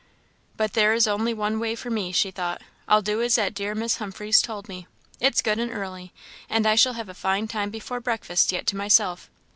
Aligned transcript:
"But 0.57 0.73
there 0.73 0.95
is 0.95 1.07
only 1.07 1.31
one 1.31 1.59
way 1.59 1.75
for 1.75 1.91
me," 1.91 2.11
she 2.11 2.31
thought; 2.31 2.63
"I'll 2.87 3.03
do 3.03 3.21
as 3.21 3.35
that 3.35 3.53
dear 3.53 3.75
Miss 3.75 3.97
Humphreys 3.97 4.41
told 4.41 4.67
me 4.67 4.87
it's 5.19 5.43
good 5.43 5.59
and 5.59 5.71
early, 5.71 6.11
and 6.49 6.65
I 6.65 6.73
shall 6.73 6.93
have 6.93 7.07
a 7.09 7.13
fine 7.13 7.47
time 7.47 7.69
before 7.69 7.99
breakfast 7.99 8.51
yet 8.51 8.65
to 8.65 8.75
myself. 8.75 9.29